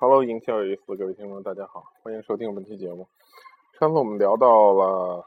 [0.00, 3.08] Hello，营销有意思，各位听众，大家好，欢迎收听本期节目。
[3.80, 5.26] 上次我们聊到了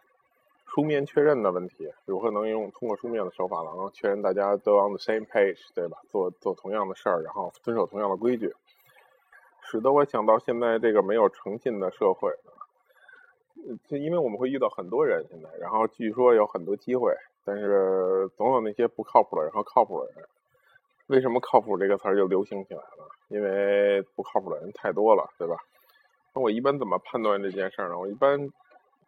[0.66, 5.98] 书面确认的问题，如何能用通过书面的手法，然后确认大家都 on the same page，对吧？
[6.10, 8.56] 做做同样的事儿，然后遵守同样的规矩，
[9.60, 12.32] 使得我想到现在这个没有诚信的社会，
[13.90, 17.14] 就因为我们会遇到很多人现在，然后据说有很多机会，
[17.44, 20.30] 但是总有那些不靠谱的人和靠谱的人。
[21.12, 23.10] 为什么“靠谱”这个词儿就流行起来了？
[23.28, 25.58] 因为不靠谱的人太多了，对吧？
[26.34, 28.00] 那我一般怎么判断这件事呢？
[28.00, 28.50] 我一般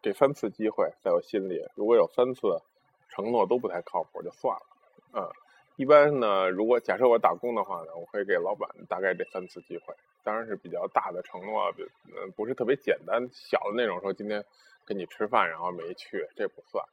[0.02, 2.60] 给三次机会，在我心里，如果有三次
[3.08, 4.66] 承诺都不太靠谱，就算了。
[5.14, 5.30] 嗯，
[5.76, 11.72] 一般呢，如果假设我打工的话呢，我会给老板大概这三次机会，当然是比较大的承诺，
[12.14, 14.44] 嗯，不是特别简单小的那种，说今天
[14.84, 16.84] 跟你吃饭然后没去，这不算。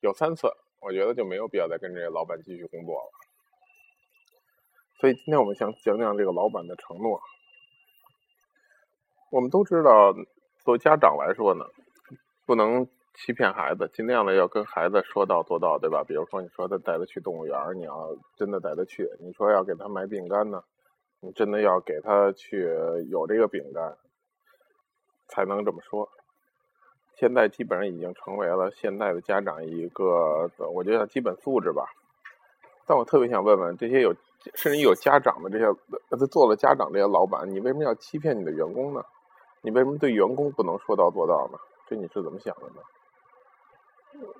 [0.00, 0.48] 有三次，
[0.80, 3.10] 我觉得就没有必要再跟这个老板继续工作了。
[5.04, 7.20] 所以今天我们想讲讲这个老板的承诺。
[9.30, 10.14] 我们都知道，
[10.64, 11.66] 作为家长来说呢，
[12.46, 16.02] 不能欺骗孩子，尽量的要跟孩子说到做到，对吧？
[16.04, 20.62] 比如说，你说他带他去动物园，你要真的带他去；你说要给他买饼干呢，
[21.20, 22.62] 你真的要给他去
[23.10, 23.98] 有这个饼干，
[25.28, 26.08] 才能这么说。
[27.18, 31.84] 现在基本上已经成为了现在的家长一个，我觉得基本素质吧。
[32.86, 34.16] 但我特别想问问这些有。
[34.54, 35.66] 甚至有家长的这些，
[36.10, 39.02] 他做了家长这些老板，你为什么要欺骗你的员工呢？
[39.62, 41.58] 你为什么对员工不能说到做到呢？
[41.88, 42.82] 这你是怎么想的呢？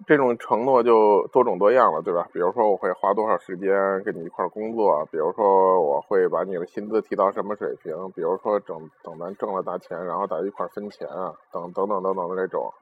[0.06, 2.28] 这种承诺就多种多样了，对吧？
[2.32, 12.72] 比如说我会花多少时间跟你一块工作，比如说我会把你的薪资提到什么水平，比如说等等咱挣了大钱，然后咱一块分钱啊，等等等等等的这种。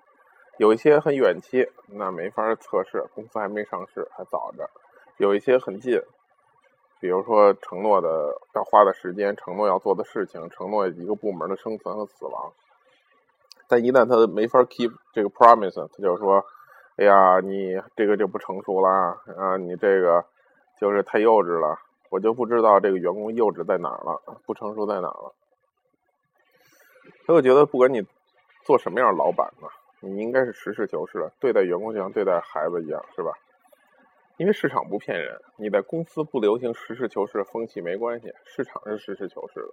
[0.59, 4.65] 有一些很远期，那没法测试，公司还没上市，还早着；
[5.17, 5.99] 有一些很近。
[7.03, 12.53] 比如说，承诺的要花的时间，承诺要做的事情，承诺一个部门的生存和死亡。
[13.67, 16.45] 但一旦他没法 keep 这个 promise，他就说
[16.97, 18.89] ：“哎呀，你这个就不成熟了
[19.37, 20.25] 啊，你这个
[20.81, 21.77] 就是太幼稚了。”
[22.09, 25.35] 我就不知道这个员工幼稚在哪儿了，不成熟在哪儿了。
[27.27, 28.07] 所以我觉得，不管你
[28.65, 29.67] 做什么样的老板呢，
[29.99, 33.33] 你应该是实事求是，对待员工就像对待孩子一样，是吧？
[34.43, 39.69] 因为市场不骗人，你在公司不流行实事求是风气没关系，市场是实事求是的，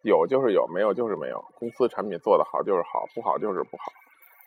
[0.00, 1.44] 有就是有，没有就是没有。
[1.58, 3.92] 公司产品做得好就是好，不好就是不好，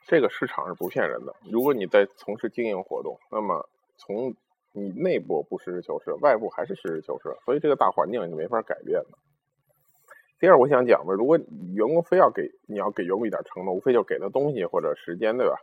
[0.07, 1.35] 这个市场是不骗人的。
[1.51, 4.33] 如果你在从事经营活动，那么从
[4.71, 9.19] 你内部不实事求是，外部还是实事求是，所以这个大环境你没法改变的。
[10.39, 15.53] 第二，我想讲的，如果员工非要给你要给员工一点承诺，无非就给他东西或者时间，对吧？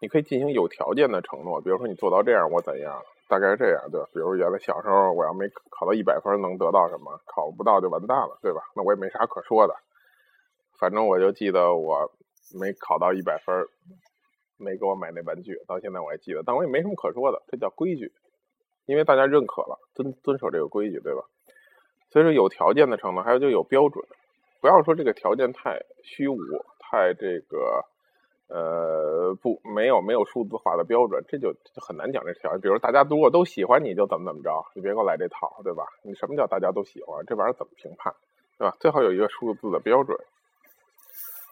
[0.00, 3.02] 你可以进行有条件的承诺，比如说你做到这样，我怎样。
[3.28, 4.06] 大概是这样，对吧？
[4.12, 7.20] 比如原来小时候，我要没考到一百分，能得到什么？
[7.26, 8.60] 考不到就完蛋了，对吧？
[8.76, 9.74] 那我也没啥可说的。
[10.78, 12.12] 反正我就记得我
[12.60, 13.66] 没考到一百分，
[14.56, 16.42] 没给我买那玩具，到现在我还记得。
[16.46, 18.12] 但我也没什么可说的，这叫规矩，
[18.86, 21.22] 因为大家认可了，遵遵守这个规矩，对吧？
[22.10, 24.06] 所以说有条件的承诺，还有就有标准，
[24.60, 26.38] 不要说这个条件太虚无，
[26.78, 27.84] 太这个。
[28.48, 32.56] 呃，不，没有没有数字化的标准，这就很难讲这条。
[32.58, 35.84] 比如大家如果都喜欢你就怎么怎么着，你别给我来这套，对吧？
[36.02, 37.24] 你什么叫大家都喜欢？
[37.26, 38.14] 这玩意儿怎么评判，
[38.58, 38.76] 对吧？
[38.78, 40.16] 最好有一个数字的标准。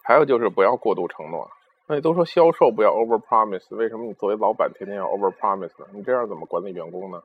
[0.03, 1.49] 还有就是不要过度承诺。
[1.87, 5.87] 那你都说销售不要 over promise，为什么你作为老板天天要 over promise 呢？
[5.93, 7.21] 你这样怎么管理员工呢？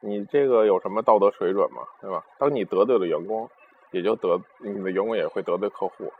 [0.00, 1.82] 你这个有什么道德水准吗？
[2.00, 2.24] 对吧？
[2.38, 3.50] 当你得罪了员工，
[3.90, 6.12] 也就得你的员工也会得罪客户，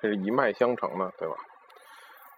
[0.00, 1.34] 这是一脉相承的，对吧？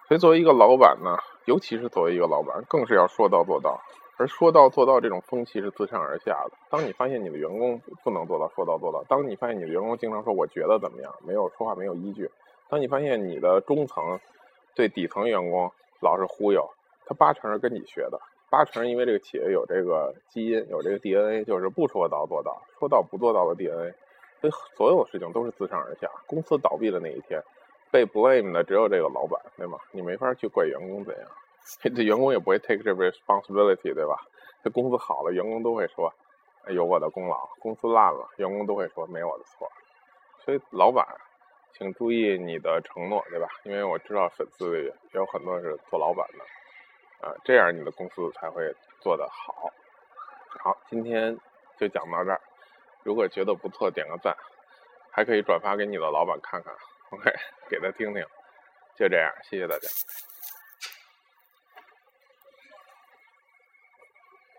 [0.08, 3.78] 所以，作为一个老板呢，尤其是作为一个老板，更是要说到做到。
[4.16, 6.52] 而说到做到这种风气是自上而下的。
[6.70, 12.28] 当你发现你的员工不能做到说到做到，当你发现你的员工经常说我觉得怎么样，没有说话没有依据，
[12.68, 14.18] 当你发现你的中层
[14.74, 15.70] 对底层员工
[16.00, 16.68] 老是忽悠，
[17.06, 18.18] 他八成是跟你学的，
[18.50, 23.94] 八成因为这个企业有这个基因，有这个 DNA，就是不说到做到，说到不做到的 DNA。
[24.40, 26.08] 所以，所有事情都是自上而下。
[26.26, 27.40] 公司倒闭的那一天。
[27.90, 29.78] 被 blame 的只有这个老板，对吗？
[29.92, 31.28] 你没法去怪员工怎样，
[31.82, 34.16] 这员工也不会 take 这 responsibility，对吧？
[34.62, 36.12] 这公司好了，员工都会说
[36.68, 39.70] 有我的功劳；公司烂了，员工都会说没我的错。
[40.44, 41.06] 所以老板，
[41.72, 43.48] 请注意你的承诺，对吧？
[43.64, 49.70] 因为我知道粉丝里有很多是做老板的，啊，这样你的公司才会做得好。
[50.60, 51.38] 好，今天
[51.78, 52.40] 就讲到这儿。
[53.04, 54.36] 如果觉得不错，点个赞，
[55.10, 56.74] 还可以转发给你的老板看看。
[57.10, 57.32] OK，
[57.68, 58.24] 给他听听，
[58.96, 59.88] 就这样，谢谢大家。